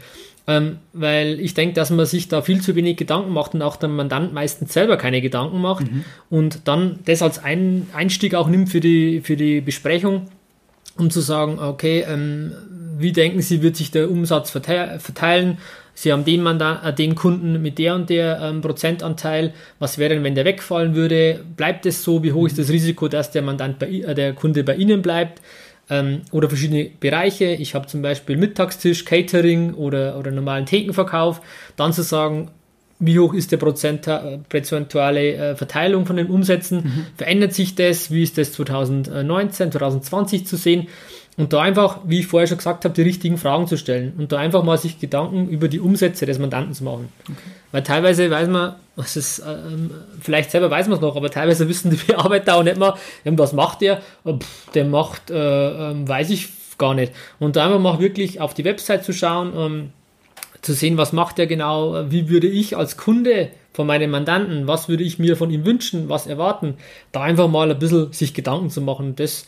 Ähm, 0.47 0.77
weil 0.93 1.39
ich 1.39 1.55
denke, 1.55 1.73
dass 1.73 1.89
man 1.89 2.05
sich 2.05 2.27
da 2.27 2.43
viel 2.43 2.61
zu 2.61 2.75
wenig 2.75 2.97
Gedanken 2.97 3.33
macht 3.33 3.55
und 3.55 3.63
auch 3.63 3.77
der 3.77 3.89
Mandant 3.89 4.31
meistens 4.31 4.73
selber 4.73 4.95
keine 4.95 5.19
Gedanken 5.19 5.59
macht 5.59 5.91
mhm. 5.91 6.05
und 6.29 6.67
dann 6.67 6.99
das 7.05 7.23
als 7.23 7.43
ein 7.43 7.87
Einstieg 7.95 8.35
auch 8.35 8.47
nimmt 8.47 8.69
für 8.69 8.79
die, 8.79 9.21
für 9.21 9.37
die 9.37 9.59
Besprechung, 9.59 10.27
um 10.97 11.09
zu 11.09 11.21
sagen, 11.21 11.57
okay, 11.57 12.05
ähm, 12.07 12.51
wie 12.99 13.11
denken 13.11 13.41
Sie, 13.41 13.63
wird 13.63 13.75
sich 13.75 13.89
der 13.89 14.09
Umsatz 14.11 14.51
verteilen? 14.51 15.57
Sie 15.95 16.11
haben 16.11 16.25
den, 16.25 16.43
Mandat, 16.43 16.85
äh, 16.85 16.93
den 16.93 17.15
Kunden 17.15 17.61
mit 17.61 17.79
der 17.79 17.95
und 17.95 18.09
der 18.09 18.39
ähm, 18.41 18.61
Prozentanteil. 18.61 19.53
Was 19.79 19.97
wäre 19.97 20.13
denn, 20.13 20.23
wenn 20.23 20.35
der 20.35 20.45
wegfallen 20.45 20.93
würde? 20.93 21.43
Bleibt 21.55 21.85
es 21.85 22.03
so? 22.03 22.21
Wie 22.21 22.33
hoch 22.33 22.45
ist 22.45 22.59
das 22.59 22.69
Risiko, 22.69 23.07
dass 23.07 23.31
der 23.31 23.41
Mandant 23.41 23.79
bei, 23.79 23.87
äh, 23.87 24.13
der 24.13 24.33
Kunde 24.33 24.63
bei 24.63 24.75
Ihnen 24.75 25.01
bleibt? 25.01 25.41
Ähm, 25.89 26.21
oder 26.31 26.49
verschiedene 26.49 26.89
Bereiche. 26.99 27.45
Ich 27.45 27.75
habe 27.75 27.87
zum 27.87 28.01
Beispiel 28.01 28.37
Mittagstisch, 28.37 29.05
Catering 29.05 29.73
oder, 29.73 30.17
oder 30.17 30.31
normalen 30.31 30.65
Thekenverkauf. 30.65 31.41
Dann 31.75 31.93
zu 31.93 32.01
sagen, 32.01 32.51
wie 32.99 33.19
hoch 33.19 33.33
ist 33.33 33.51
der 33.51 33.59
äh, 33.61 34.37
prozentuale 34.49 35.33
äh, 35.33 35.55
Verteilung 35.55 36.05
von 36.05 36.15
den 36.15 36.27
Umsätzen? 36.27 36.77
Mhm. 36.77 37.05
Verändert 37.17 37.53
sich 37.53 37.75
das? 37.75 38.09
Wie 38.09 38.23
ist 38.23 38.37
das 38.37 38.53
2019, 38.53 39.71
2020 39.71 40.47
zu 40.47 40.55
sehen? 40.55 40.87
Und 41.37 41.51
da 41.51 41.61
einfach, 41.61 41.99
wie 42.05 42.19
ich 42.19 42.27
vorher 42.27 42.47
schon 42.47 42.57
gesagt 42.57 42.85
habe, 42.85 42.93
die 42.93 43.01
richtigen 43.01 43.37
Fragen 43.37 43.67
zu 43.67 43.77
stellen 43.77 44.13
und 44.17 44.31
da 44.31 44.37
einfach 44.37 44.63
mal 44.63 44.77
sich 44.77 44.99
Gedanken 44.99 45.49
über 45.49 45.67
die 45.67 45.81
Umsätze 45.81 46.25
des 46.25 46.39
Mandanten 46.39 46.73
zu 46.73 46.85
machen. 46.85 47.09
Okay. 47.23 47.33
Weil 47.73 47.83
teilweise 47.83 48.31
weiß 48.31 48.47
man, 48.47 48.75
was 48.95 49.17
ist, 49.17 49.39
ähm, 49.39 49.91
vielleicht 50.21 50.51
selber 50.51 50.71
weiß 50.71 50.87
man 50.87 50.95
es 50.95 51.01
noch, 51.01 51.17
aber 51.17 51.29
teilweise 51.29 51.67
wissen 51.69 51.91
die 51.91 51.97
Bearbeiter 51.97 52.55
auch 52.55 52.63
nicht 52.63 52.77
mehr, 52.77 52.95
was 53.25 53.51
macht 53.51 53.81
der? 53.81 54.01
Pff, 54.25 54.71
der 54.73 54.85
macht, 54.85 55.29
äh, 55.29 55.91
äh, 55.91 56.07
weiß 56.07 56.29
ich 56.29 56.49
gar 56.77 56.93
nicht. 56.93 57.11
Und 57.39 57.57
da 57.57 57.65
einfach 57.65 57.79
mal 57.79 57.99
wirklich 57.99 58.39
auf 58.39 58.53
die 58.53 58.63
Website 58.63 59.03
zu 59.03 59.11
schauen, 59.11 59.53
ähm, 59.57 59.89
zu 60.61 60.73
sehen, 60.73 60.97
was 60.97 61.11
macht 61.11 61.37
er 61.37 61.47
genau, 61.47 62.09
wie 62.09 62.29
würde 62.29 62.47
ich 62.47 62.77
als 62.77 62.97
Kunde 62.97 63.49
von 63.73 63.85
meinem 63.85 64.09
Mandanten, 64.09 64.67
was 64.67 64.87
würde 64.87 65.03
ich 65.03 65.19
mir 65.19 65.35
von 65.35 65.51
ihm 65.51 65.65
wünschen, 65.65 66.07
was 66.07 66.27
erwarten, 66.27 66.75
da 67.11 67.21
einfach 67.21 67.49
mal 67.49 67.69
ein 67.69 67.77
bisschen 67.77 68.13
sich 68.13 68.33
Gedanken 68.33 68.69
zu 68.69 68.81
machen. 68.81 69.15
Das 69.15 69.47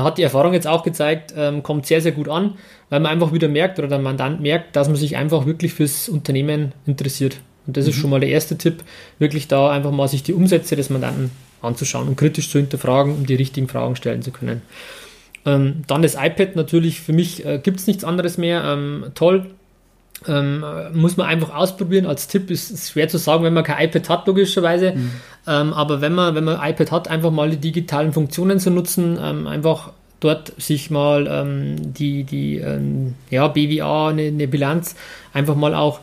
hat 0.00 0.18
die 0.18 0.22
Erfahrung 0.22 0.52
jetzt 0.54 0.66
auch 0.66 0.82
gezeigt, 0.82 1.34
ähm, 1.36 1.62
kommt 1.62 1.86
sehr, 1.86 2.00
sehr 2.00 2.12
gut 2.12 2.28
an, 2.28 2.54
weil 2.88 3.00
man 3.00 3.12
einfach 3.12 3.32
wieder 3.32 3.48
merkt 3.48 3.78
oder 3.78 3.88
der 3.88 3.98
Mandant 3.98 4.40
merkt, 4.40 4.74
dass 4.76 4.88
man 4.88 4.96
sich 4.96 5.16
einfach 5.16 5.46
wirklich 5.46 5.74
fürs 5.74 6.08
Unternehmen 6.08 6.72
interessiert. 6.86 7.38
Und 7.66 7.76
das 7.76 7.84
mhm. 7.84 7.90
ist 7.90 7.96
schon 7.96 8.10
mal 8.10 8.20
der 8.20 8.30
erste 8.30 8.56
Tipp, 8.56 8.82
wirklich 9.18 9.48
da 9.48 9.70
einfach 9.70 9.92
mal 9.92 10.08
sich 10.08 10.22
die 10.22 10.32
Umsätze 10.34 10.76
des 10.76 10.90
Mandanten 10.90 11.30
anzuschauen 11.60 12.08
und 12.08 12.16
kritisch 12.16 12.50
zu 12.50 12.58
hinterfragen, 12.58 13.14
um 13.14 13.26
die 13.26 13.34
richtigen 13.34 13.68
Fragen 13.68 13.96
stellen 13.96 14.22
zu 14.22 14.32
können. 14.32 14.62
Ähm, 15.44 15.82
dann 15.86 16.02
das 16.02 16.14
iPad 16.14 16.56
natürlich, 16.56 17.00
für 17.00 17.12
mich 17.12 17.44
äh, 17.44 17.58
gibt 17.58 17.80
es 17.80 17.86
nichts 17.86 18.04
anderes 18.04 18.38
mehr. 18.38 18.64
Ähm, 18.64 19.06
toll, 19.14 19.50
ähm, 20.28 20.64
muss 20.92 21.16
man 21.16 21.26
einfach 21.26 21.54
ausprobieren. 21.54 22.06
Als 22.06 22.28
Tipp 22.28 22.50
ist 22.50 22.70
es 22.70 22.90
schwer 22.90 23.08
zu 23.08 23.18
sagen, 23.18 23.44
wenn 23.44 23.54
man 23.54 23.64
kein 23.64 23.84
iPad 23.86 24.08
hat, 24.08 24.26
logischerweise. 24.26 24.92
Mhm. 24.92 25.10
Ähm, 25.46 25.72
aber 25.72 26.00
wenn 26.00 26.14
man, 26.14 26.34
wenn 26.34 26.44
man 26.44 26.56
iPad 26.62 26.90
hat, 26.92 27.08
einfach 27.08 27.30
mal 27.30 27.50
die 27.50 27.56
digitalen 27.56 28.12
Funktionen 28.12 28.58
zu 28.58 28.70
nutzen, 28.70 29.18
ähm, 29.20 29.46
einfach 29.46 29.90
dort 30.20 30.52
sich 30.60 30.90
mal 30.90 31.26
ähm, 31.28 31.92
die, 31.92 32.24
die 32.24 32.58
ähm, 32.58 33.14
ja, 33.30 33.48
BWA, 33.48 34.08
eine, 34.08 34.22
eine, 34.22 34.48
Bilanz, 34.48 34.94
einfach 35.32 35.56
mal 35.56 35.74
auch 35.74 36.00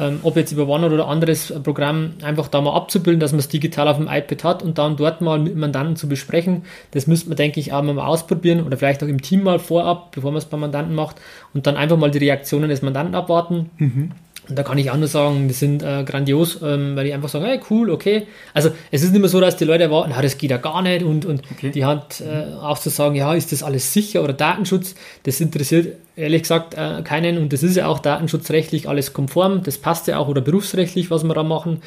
ähm, 0.00 0.20
ob 0.22 0.36
jetzt 0.36 0.52
über 0.52 0.66
OneNote 0.66 0.94
oder 0.94 1.08
anderes 1.08 1.52
Programm, 1.62 2.14
einfach 2.22 2.48
da 2.48 2.60
mal 2.60 2.74
abzubilden, 2.74 3.20
dass 3.20 3.32
man 3.32 3.40
es 3.40 3.48
digital 3.48 3.86
auf 3.88 3.98
dem 3.98 4.08
iPad 4.08 4.44
hat 4.44 4.62
und 4.62 4.78
dann 4.78 4.96
dort 4.96 5.20
mal 5.20 5.38
mit 5.38 5.56
Mandanten 5.56 5.96
zu 5.96 6.08
besprechen. 6.08 6.62
Das 6.92 7.06
müsste 7.06 7.28
man, 7.28 7.36
denke 7.36 7.60
ich, 7.60 7.72
auch 7.72 7.82
mal 7.82 7.98
ausprobieren 7.98 8.64
oder 8.64 8.76
vielleicht 8.76 9.02
auch 9.04 9.08
im 9.08 9.20
Team 9.20 9.42
mal 9.42 9.58
vorab, 9.58 10.12
bevor 10.12 10.30
man 10.30 10.38
es 10.38 10.46
beim 10.46 10.60
Mandanten 10.60 10.94
macht 10.94 11.16
und 11.52 11.66
dann 11.66 11.76
einfach 11.76 11.96
mal 11.96 12.10
die 12.10 12.18
Reaktionen 12.18 12.70
des 12.70 12.82
Mandanten 12.82 13.14
abwarten. 13.14 13.70
Mhm. 13.78 14.12
Und 14.48 14.58
da 14.58 14.62
kann 14.62 14.78
ich 14.78 14.90
auch 14.90 14.96
nur 14.96 15.06
sagen, 15.06 15.48
die 15.48 15.54
sind 15.54 15.82
äh, 15.82 16.02
grandios, 16.04 16.60
ähm, 16.62 16.96
weil 16.96 17.04
die 17.04 17.12
einfach 17.12 17.28
sagen, 17.28 17.44
hey, 17.44 17.60
cool, 17.70 17.90
okay. 17.90 18.26
Also 18.52 18.70
es 18.90 19.02
ist 19.02 19.12
nicht 19.12 19.20
mehr 19.20 19.28
so, 19.28 19.40
dass 19.40 19.56
die 19.56 19.64
Leute 19.64 19.84
erwarten, 19.84 20.12
na, 20.14 20.22
das 20.22 20.38
geht 20.38 20.50
ja 20.50 20.56
gar 20.56 20.82
nicht 20.82 21.04
und, 21.04 21.24
und 21.24 21.42
okay. 21.52 21.70
die 21.70 21.84
hat 21.84 22.20
äh, 22.20 22.54
auch 22.54 22.78
zu 22.78 22.90
sagen, 22.90 23.14
ja, 23.14 23.32
ist 23.34 23.52
das 23.52 23.62
alles 23.62 23.92
sicher 23.92 24.24
oder 24.24 24.32
Datenschutz, 24.32 24.94
das 25.22 25.40
interessiert 25.40 25.96
ehrlich 26.16 26.42
gesagt 26.42 26.74
äh, 26.74 27.02
keinen 27.02 27.38
und 27.38 27.52
das 27.52 27.62
ist 27.62 27.76
ja 27.76 27.86
auch 27.86 28.00
datenschutzrechtlich 28.00 28.88
alles 28.88 29.12
konform, 29.12 29.62
das 29.62 29.78
passt 29.78 30.08
ja 30.08 30.18
auch 30.18 30.28
oder 30.28 30.40
berufsrechtlich, 30.40 31.10
was 31.10 31.22
wir 31.22 31.34
da 31.34 31.42
machen. 31.42 31.82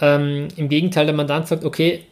Ähm, 0.00 0.48
Im 0.56 0.68
Gegenteil, 0.68 1.06
der 1.06 1.14
Mandant 1.14 1.48
sagt, 1.48 1.64
okay, 1.64 2.04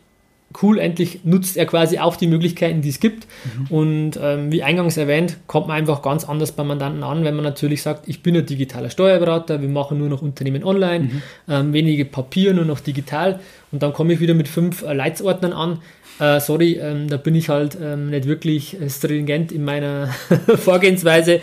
cool, 0.62 0.78
endlich 0.78 1.20
nutzt 1.24 1.56
er 1.56 1.66
quasi 1.66 1.98
auch 1.98 2.16
die 2.16 2.26
Möglichkeiten, 2.26 2.80
die 2.80 2.88
es 2.88 3.00
gibt. 3.00 3.26
Mhm. 3.44 3.66
Und 3.76 4.20
ähm, 4.22 4.52
wie 4.52 4.62
eingangs 4.62 4.96
erwähnt, 4.96 5.36
kommt 5.46 5.68
man 5.68 5.76
einfach 5.76 6.02
ganz 6.02 6.24
anders 6.24 6.52
beim 6.52 6.68
Mandanten 6.68 7.02
an, 7.02 7.24
wenn 7.24 7.34
man 7.34 7.44
natürlich 7.44 7.82
sagt, 7.82 8.08
ich 8.08 8.22
bin 8.22 8.36
ein 8.36 8.46
digitaler 8.46 8.90
Steuerberater, 8.90 9.60
wir 9.60 9.68
machen 9.68 9.98
nur 9.98 10.08
noch 10.08 10.22
Unternehmen 10.22 10.64
online, 10.64 11.04
mhm. 11.04 11.22
ähm, 11.48 11.72
wenige 11.72 12.04
Papier, 12.04 12.54
nur 12.54 12.64
noch 12.64 12.80
digital. 12.80 13.40
Und 13.72 13.82
dann 13.82 13.92
komme 13.92 14.12
ich 14.12 14.20
wieder 14.20 14.34
mit 14.34 14.48
fünf 14.48 14.82
äh, 14.82 14.92
Leitsordnern 14.92 15.52
an. 15.52 15.78
Äh, 16.18 16.40
sorry, 16.40 16.78
ähm, 16.80 17.08
da 17.08 17.18
bin 17.18 17.34
ich 17.34 17.48
halt 17.50 17.76
ähm, 17.80 18.10
nicht 18.10 18.26
wirklich 18.26 18.76
stringent 18.88 19.52
in 19.52 19.64
meiner 19.64 20.08
Vorgehensweise. 20.56 21.40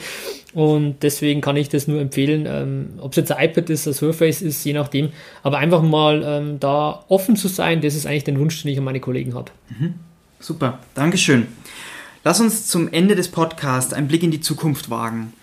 Und 0.54 1.02
deswegen 1.02 1.42
kann 1.42 1.58
ich 1.58 1.70
das 1.70 1.88
nur 1.88 2.00
empfehlen, 2.00 2.46
ähm, 2.48 2.90
ob 3.00 3.12
es 3.12 3.18
jetzt 3.18 3.32
ein 3.32 3.50
iPad 3.50 3.70
ist, 3.70 3.88
ein 3.88 3.94
Surface 3.94 4.42
ist, 4.42 4.64
je 4.64 4.74
nachdem. 4.74 5.10
Aber 5.42 5.58
einfach 5.58 5.82
mal 5.82 6.24
ähm, 6.24 6.60
da 6.60 7.04
offen 7.08 7.36
zu 7.36 7.48
sein, 7.48 7.82
das 7.82 7.96
ist 7.96 8.06
eigentlich 8.06 8.24
der 8.24 8.38
Wunsch, 8.40 8.62
den 8.62 8.72
ich 8.72 8.78
an 8.78 8.84
meine 8.84 9.00
Kollegen 9.00 9.34
habe. 9.34 9.52
Mhm. 9.70 9.96
Super, 10.40 10.80
Dankeschön. 10.94 11.48
Lass 12.24 12.40
uns 12.40 12.68
zum 12.68 12.92
Ende 12.92 13.16
des 13.16 13.30
Podcasts 13.30 13.94
einen 13.94 14.08
Blick 14.08 14.24
in 14.24 14.32
die 14.32 14.42
Zukunft 14.42 14.90
wagen. 14.90 15.34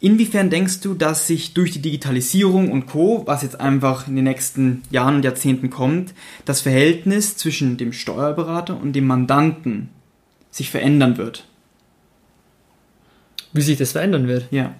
Inwiefern 0.00 0.48
denkst 0.48 0.80
du, 0.80 0.94
dass 0.94 1.26
sich 1.26 1.54
durch 1.54 1.72
die 1.72 1.82
Digitalisierung 1.82 2.70
und 2.70 2.86
Co., 2.86 3.22
was 3.26 3.42
jetzt 3.42 3.60
einfach 3.60 4.06
in 4.06 4.14
den 4.14 4.24
nächsten 4.24 4.82
Jahren 4.90 5.16
und 5.16 5.24
Jahrzehnten 5.24 5.70
kommt, 5.70 6.14
das 6.44 6.60
Verhältnis 6.60 7.36
zwischen 7.36 7.76
dem 7.76 7.92
Steuerberater 7.92 8.80
und 8.80 8.94
dem 8.94 9.06
Mandanten 9.06 9.88
sich 10.50 10.70
verändern 10.70 11.18
wird? 11.18 11.46
Wie 13.58 13.62
sich 13.62 13.76
das 13.76 13.90
verändern 13.90 14.28
wird? 14.28 14.44
Ja. 14.52 14.72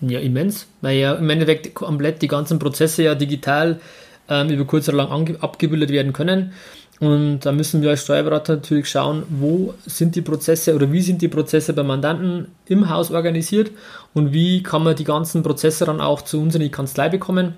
Ja, 0.00 0.20
immens. 0.20 0.68
Weil 0.82 0.98
ja 0.98 1.14
im 1.14 1.28
Endeffekt 1.28 1.74
komplett 1.74 2.22
die 2.22 2.28
ganzen 2.28 2.60
Prozesse 2.60 3.02
ja 3.02 3.16
digital 3.16 3.80
ähm, 4.28 4.50
über 4.50 4.64
kurz 4.66 4.88
oder 4.88 4.98
lang 4.98 5.36
abgebildet 5.40 5.90
werden 5.90 6.12
können. 6.12 6.52
Und 7.00 7.40
da 7.40 7.50
müssen 7.50 7.82
wir 7.82 7.90
als 7.90 8.04
Steuerberater 8.04 8.54
natürlich 8.54 8.88
schauen, 8.88 9.24
wo 9.28 9.74
sind 9.84 10.14
die 10.14 10.22
Prozesse 10.22 10.76
oder 10.76 10.92
wie 10.92 11.00
sind 11.00 11.22
die 11.22 11.26
Prozesse 11.26 11.72
bei 11.72 11.82
Mandanten 11.82 12.52
im 12.66 12.88
Haus 12.88 13.10
organisiert 13.10 13.72
und 14.14 14.32
wie 14.32 14.62
kann 14.62 14.84
man 14.84 14.94
die 14.94 15.02
ganzen 15.02 15.42
Prozesse 15.42 15.84
dann 15.84 16.00
auch 16.00 16.22
zu 16.22 16.40
uns 16.40 16.54
in 16.54 16.60
die 16.60 16.70
Kanzlei 16.70 17.08
bekommen. 17.08 17.54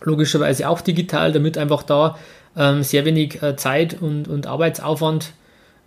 Logischerweise 0.00 0.70
auch 0.70 0.80
digital, 0.80 1.32
damit 1.32 1.58
einfach 1.58 1.82
da 1.82 2.16
ähm, 2.56 2.82
sehr 2.82 3.04
wenig 3.04 3.42
äh, 3.42 3.56
Zeit 3.56 4.00
und, 4.00 4.26
und 4.26 4.46
Arbeitsaufwand 4.46 5.34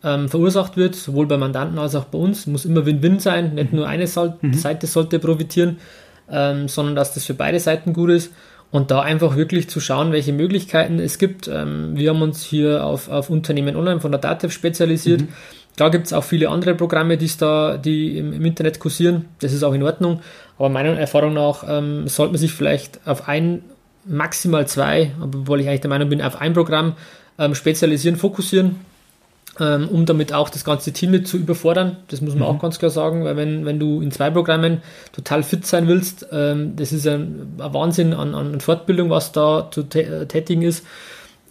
ähm, 0.03 0.29
verursacht 0.29 0.75
wird, 0.77 0.95
sowohl 0.95 1.27
bei 1.27 1.37
Mandanten 1.37 1.79
als 1.79 1.95
auch 1.95 2.05
bei 2.05 2.17
uns. 2.17 2.45
Muss 2.45 2.65
immer 2.65 2.85
Win-Win 2.85 3.19
sein, 3.19 3.55
nicht 3.55 3.73
nur 3.73 3.87
eine 3.87 4.05
mhm. 4.05 4.53
Seite 4.53 4.87
sollte 4.87 5.19
profitieren, 5.19 5.77
ähm, 6.29 6.67
sondern 6.67 6.95
dass 6.95 7.13
das 7.13 7.25
für 7.25 7.33
beide 7.33 7.59
Seiten 7.59 7.93
gut 7.93 8.09
ist. 8.09 8.33
Und 8.71 8.89
da 8.89 9.01
einfach 9.01 9.35
wirklich 9.35 9.69
zu 9.69 9.79
schauen, 9.79 10.11
welche 10.11 10.33
Möglichkeiten 10.33 10.99
es 10.99 11.19
gibt. 11.19 11.47
Ähm, 11.47 11.91
wir 11.95 12.09
haben 12.09 12.23
uns 12.23 12.43
hier 12.43 12.83
auf, 12.83 13.07
auf 13.07 13.29
Unternehmen 13.29 13.75
online 13.75 14.01
von 14.01 14.11
der 14.11 14.19
DATEV 14.19 14.51
spezialisiert. 14.51 15.21
Mhm. 15.21 15.27
Da 15.75 15.89
gibt 15.89 16.07
es 16.07 16.13
auch 16.13 16.23
viele 16.23 16.49
andere 16.49 16.73
Programme, 16.75 17.17
die's 17.17 17.37
da, 17.37 17.77
die 17.77 18.17
im, 18.17 18.33
im, 18.33 18.45
Internet 18.45 18.79
kursieren. 18.79 19.25
Das 19.39 19.53
ist 19.53 19.63
auch 19.63 19.73
in 19.73 19.83
Ordnung. 19.83 20.21
Aber 20.57 20.69
meiner 20.69 20.97
Erfahrung 20.97 21.33
nach 21.33 21.63
ähm, 21.67 22.07
sollte 22.07 22.33
man 22.33 22.39
sich 22.39 22.51
vielleicht 22.51 22.99
auf 23.05 23.27
ein, 23.27 23.63
maximal 24.05 24.67
zwei, 24.67 25.11
obwohl 25.21 25.61
ich 25.61 25.67
eigentlich 25.67 25.81
der 25.81 25.89
Meinung 25.89 26.09
bin, 26.09 26.21
auf 26.21 26.41
ein 26.41 26.53
Programm 26.53 26.93
ähm, 27.37 27.55
spezialisieren, 27.55 28.17
fokussieren 28.17 28.75
ähm, 29.59 29.87
um 29.89 30.05
damit 30.05 30.33
auch 30.33 30.49
das 30.49 30.63
ganze 30.63 30.93
Team 30.93 31.11
nicht 31.11 31.27
zu 31.27 31.37
überfordern. 31.37 31.97
Das 32.07 32.21
muss 32.21 32.33
man 32.33 32.49
mhm. 32.49 32.55
auch 32.55 32.59
ganz 32.59 32.79
klar 32.79 32.91
sagen, 32.91 33.23
weil 33.23 33.35
wenn, 33.37 33.65
wenn 33.65 33.79
du 33.79 34.01
in 34.01 34.11
zwei 34.11 34.31
Programmen 34.31 34.81
total 35.11 35.43
fit 35.43 35.65
sein 35.65 35.87
willst, 35.87 36.27
ähm, 36.31 36.75
das 36.75 36.91
ist 36.91 37.07
ein, 37.07 37.55
ein 37.59 37.73
Wahnsinn 37.73 38.13
an, 38.13 38.33
an, 38.33 38.59
Fortbildung, 38.61 39.09
was 39.09 39.31
da 39.31 39.69
zu 39.71 39.81
äh, 39.81 40.25
tätigen 40.25 40.63
ist. 40.63 40.85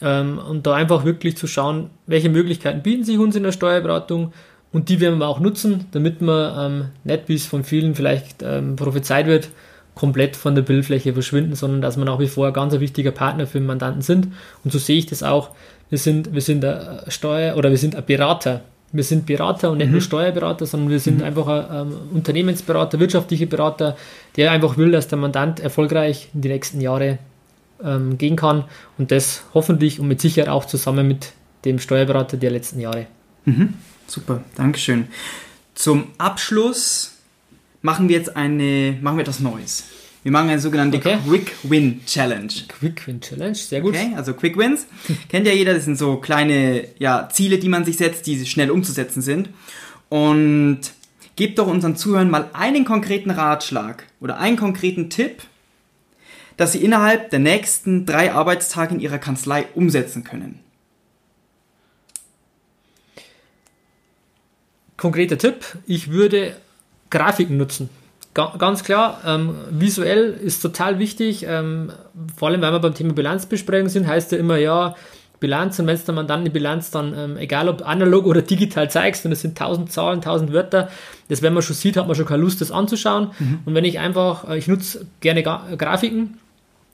Ähm, 0.00 0.38
und 0.38 0.66
da 0.66 0.74
einfach 0.74 1.04
wirklich 1.04 1.36
zu 1.36 1.46
schauen, 1.46 1.90
welche 2.06 2.28
Möglichkeiten 2.28 2.82
bieten 2.82 3.04
sich 3.04 3.18
uns 3.18 3.36
in 3.36 3.44
der 3.44 3.52
Steuerberatung 3.52 4.32
und 4.72 4.88
die 4.88 5.00
werden 5.00 5.18
wir 5.18 5.28
auch 5.28 5.38
nutzen, 5.38 5.86
damit 5.92 6.22
man 6.22 6.72
ähm, 6.72 6.88
nicht, 7.04 7.28
wie 7.28 7.34
es 7.34 7.46
von 7.46 7.62
vielen 7.62 7.94
vielleicht 7.94 8.42
ähm, 8.42 8.74
prophezeit 8.76 9.26
wird, 9.26 9.50
komplett 9.94 10.36
von 10.36 10.54
der 10.54 10.62
Bildfläche 10.62 11.12
verschwinden, 11.12 11.54
sondern 11.54 11.82
dass 11.82 11.98
wir 11.98 12.06
nach 12.06 12.18
wie 12.18 12.26
vor 12.26 12.46
ein 12.46 12.52
ganz 12.54 12.72
wichtiger 12.72 13.10
Partner 13.10 13.46
für 13.46 13.58
den 13.58 13.66
Mandanten 13.66 14.00
sind. 14.00 14.28
Und 14.64 14.72
so 14.72 14.78
sehe 14.78 14.96
ich 14.96 15.06
das 15.06 15.22
auch 15.22 15.50
wir 15.92 15.98
sind, 15.98 16.32
wir 16.32 16.40
sind 16.40 16.64
ein 16.64 17.00
Steuer- 17.08 17.54
oder 17.54 17.68
wir 17.68 17.76
sind 17.76 17.94
ein 17.94 18.06
Berater. 18.06 18.62
Wir 18.92 19.04
sind 19.04 19.26
Berater 19.26 19.70
und 19.70 19.76
nicht 19.76 19.88
mhm. 19.88 19.92
nur 19.92 20.00
Steuerberater, 20.00 20.64
sondern 20.64 20.88
wir 20.88 21.00
sind 21.00 21.18
mhm. 21.18 21.24
einfach 21.24 21.46
ein 21.46 21.86
ähm, 21.86 21.96
Unternehmensberater, 22.14 22.98
wirtschaftlicher 22.98 23.44
Berater, 23.44 23.94
der 24.36 24.52
einfach 24.52 24.78
will, 24.78 24.90
dass 24.90 25.08
der 25.08 25.18
Mandant 25.18 25.60
erfolgreich 25.60 26.30
in 26.32 26.40
die 26.40 26.48
nächsten 26.48 26.80
Jahre 26.80 27.18
ähm, 27.84 28.16
gehen 28.16 28.36
kann 28.36 28.64
und 28.96 29.10
das 29.10 29.42
hoffentlich 29.52 30.00
und 30.00 30.08
mit 30.08 30.22
Sicherheit 30.22 30.48
auch 30.48 30.64
zusammen 30.64 31.06
mit 31.06 31.34
dem 31.66 31.78
Steuerberater 31.78 32.38
der 32.38 32.52
letzten 32.52 32.80
Jahre. 32.80 33.06
Mhm. 33.44 33.74
Super, 34.06 34.42
Dankeschön. 34.54 35.08
Zum 35.74 36.06
Abschluss 36.16 37.18
machen 37.82 38.08
wir 38.08 38.16
jetzt 38.16 38.34
eine, 38.34 38.96
machen 39.02 39.18
wir 39.18 39.22
etwas 39.24 39.40
Neues. 39.40 39.84
Wir 40.22 40.30
machen 40.30 40.50
eine 40.50 40.60
sogenannte 40.60 40.98
okay. 40.98 41.18
Quick 41.26 41.52
Win 41.64 42.00
Challenge. 42.06 42.52
Quick 42.68 43.06
Win 43.08 43.20
Challenge, 43.20 43.54
sehr 43.54 43.80
gut. 43.80 43.94
Okay, 43.94 44.12
also 44.14 44.34
Quick 44.34 44.56
Wins. 44.56 44.86
Kennt 45.28 45.46
ja 45.46 45.52
jeder, 45.52 45.74
das 45.74 45.84
sind 45.84 45.98
so 45.98 46.16
kleine 46.16 46.86
ja, 46.98 47.28
Ziele, 47.30 47.58
die 47.58 47.68
man 47.68 47.84
sich 47.84 47.96
setzt, 47.96 48.26
die 48.26 48.46
schnell 48.46 48.70
umzusetzen 48.70 49.20
sind. 49.20 49.48
Und 50.08 50.80
gebt 51.34 51.58
doch 51.58 51.66
unseren 51.66 51.96
Zuhörern 51.96 52.30
mal 52.30 52.50
einen 52.52 52.84
konkreten 52.84 53.30
Ratschlag 53.30 54.04
oder 54.20 54.38
einen 54.38 54.56
konkreten 54.56 55.10
Tipp, 55.10 55.42
dass 56.56 56.72
sie 56.72 56.84
innerhalb 56.84 57.30
der 57.30 57.40
nächsten 57.40 58.06
drei 58.06 58.32
Arbeitstage 58.32 58.94
in 58.94 59.00
ihrer 59.00 59.18
Kanzlei 59.18 59.66
umsetzen 59.74 60.22
können. 60.22 60.60
Konkreter 64.96 65.38
Tipp, 65.38 65.64
ich 65.86 66.10
würde 66.10 66.54
Grafiken 67.10 67.56
nutzen 67.56 67.88
ganz 68.34 68.84
klar, 68.84 69.20
ähm, 69.26 69.56
visuell 69.70 70.30
ist 70.32 70.60
total 70.60 70.98
wichtig, 70.98 71.44
ähm, 71.46 71.92
vor 72.36 72.48
allem 72.48 72.62
wenn 72.62 72.72
wir 72.72 72.80
beim 72.80 72.94
Thema 72.94 73.12
Bilanzbesprechung 73.12 73.88
sind, 73.88 74.06
heißt 74.06 74.32
ja 74.32 74.38
immer, 74.38 74.56
ja, 74.56 74.94
Bilanz 75.42 75.78
und 75.80 75.88
wenn 75.88 75.98
du 75.98 76.12
dann 76.12 76.26
dann 76.28 76.44
die 76.44 76.50
Bilanz 76.50 76.92
dann, 76.92 77.14
ähm, 77.18 77.36
egal 77.36 77.68
ob 77.68 77.86
analog 77.86 78.26
oder 78.26 78.42
digital 78.42 78.88
zeigst 78.88 79.26
und 79.26 79.32
es 79.32 79.42
sind 79.42 79.58
tausend 79.58 79.90
Zahlen, 79.90 80.22
tausend 80.22 80.52
Wörter, 80.52 80.88
das 81.28 81.42
wenn 81.42 81.52
man 81.52 81.64
schon 81.64 81.74
sieht, 81.74 81.96
hat 81.96 82.06
man 82.06 82.14
schon 82.14 82.26
keine 82.26 82.42
Lust, 82.42 82.60
das 82.60 82.70
anzuschauen. 82.70 83.32
Mhm. 83.38 83.58
Und 83.64 83.74
wenn 83.74 83.84
ich 83.84 83.98
einfach, 83.98 84.48
äh, 84.48 84.56
ich 84.56 84.68
nutze 84.68 85.04
gerne 85.20 85.42
Gra 85.42 85.66
Grafiken, 85.76 86.38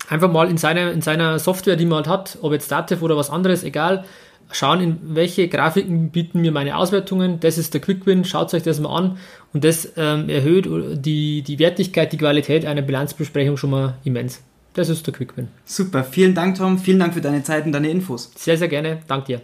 einfach 0.09 0.33
mal 0.33 0.49
in 0.49 0.57
seiner, 0.57 0.93
in 0.93 1.03
seiner 1.03 1.39
Software, 1.39 1.77
die 1.77 1.85
man 1.85 1.99
halt 1.99 2.09
hat, 2.09 2.39
ob 2.41 2.53
jetzt 2.53 2.73
Dativ 2.73 3.03
oder 3.03 3.19
was 3.19 3.29
anderes, 3.29 3.63
egal, 3.65 4.05
schauen, 4.51 4.81
in 4.81 4.99
welche 5.03 5.49
Grafiken 5.49 6.11
bieten 6.11 6.41
mir 6.41 6.53
meine 6.53 6.77
Auswertungen. 6.77 7.41
Das 7.41 7.59
ist 7.59 7.75
der 7.75 7.81
Quick-Win, 7.81 8.25
schaut 8.25 8.53
euch 8.55 8.63
das 8.63 8.81
mal 8.81 8.97
an 8.97 9.19
und 9.53 9.65
das 9.65 9.93
ähm, 9.97 10.29
erhöht 10.29 10.69
die, 11.05 11.43
die 11.43 11.59
Wertigkeit, 11.59 12.13
die 12.13 12.19
Qualität 12.19 12.65
einer 12.65 12.83
Bilanzbesprechung 12.83 13.57
schon 13.57 13.71
mal 13.71 13.95
immens. 14.05 14.43
Das 14.75 14.89
ist 14.89 15.07
der 15.07 15.15
Quick-Win. 15.15 15.49
Super, 15.65 16.05
vielen 16.05 16.35
Dank 16.35 16.57
Tom, 16.57 16.79
vielen 16.79 16.99
Dank 16.99 17.15
für 17.15 17.21
deine 17.21 17.43
Zeit 17.43 17.67
und 17.67 17.73
deine 17.73 17.91
Infos. 17.91 18.31
Sehr, 18.37 18.57
sehr 18.57 18.69
gerne, 18.69 19.01
danke 19.07 19.27
dir. 19.27 19.41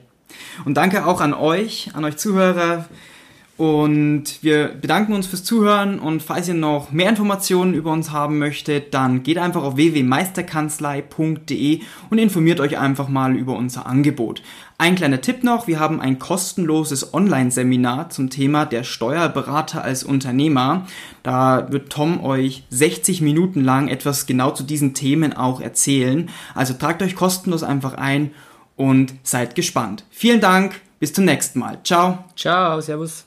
Und 0.65 0.77
danke 0.77 1.07
auch 1.07 1.21
an 1.21 1.35
euch, 1.35 1.91
an 1.95 2.05
euch 2.05 2.17
Zuhörer 2.17 2.87
Und 3.57 4.43
wir 4.43 4.67
bedanken 4.67 5.13
uns 5.13 5.29
fürs 5.29 5.45
Zuhören 5.45 6.01
und 6.01 6.25
falls 6.25 6.49
ihr 6.49 6.55
noch 6.55 6.91
mehr 6.91 7.09
Informationen 7.09 7.73
über 7.73 7.93
uns 7.93 8.11
haben 8.11 8.39
möchtet, 8.39 8.93
dann 8.95 9.23
geht 9.23 9.39
einfach 9.39 9.63
auf 9.63 9.77
www.meisterkanzlei.de 9.77 11.83
und 12.11 12.19
informiert 12.19 12.59
euch 12.59 12.79
einfach 12.79 13.09
mal 13.09 13.37
über 13.37 13.57
unser 13.57 13.87
Angebot. 13.87 14.43
Ein 14.77 14.97
kleiner 14.97 15.21
Tipp 15.21 15.45
noch, 15.45 15.69
wir 15.69 15.79
haben 15.79 16.01
ein 16.01 16.19
kostenloses 16.19 17.15
Online-Seminar 17.15 18.11
zum 18.11 18.29
Thema 18.29 18.67
der 18.67 18.83
Steuerberater 18.83 19.85
als 19.85 20.03
Unternehmer. 20.03 20.87
Da 21.23 21.71
wird 21.71 21.91
Tom 21.91 22.23
euch 22.25 22.65
60 22.71 23.21
Minuten 23.21 23.63
lang 23.63 23.87
etwas 23.87 24.27
genau 24.27 24.51
zu 24.51 24.65
diesen 24.65 24.93
Themen 24.93 25.33
auch 25.33 25.61
erzählen. 25.61 26.29
Also 26.57 26.75
tragt 26.75 27.03
euch 27.03 27.15
kostenlos 27.15 27.63
einfach 27.63 27.95
ein 27.95 28.33
und 28.75 29.15
seid 29.23 29.55
gespannt. 29.55 30.05
Vielen 30.11 30.41
Dank, 30.41 30.81
bis 30.99 31.13
zum 31.13 31.25
nächsten 31.25 31.61
Mal. 31.61 31.79
Ciao. 31.85 32.25
Ciao, 32.35 32.81
Servus. 32.81 33.27